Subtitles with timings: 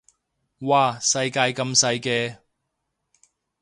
[0.59, 2.39] 嘩世界咁細嘅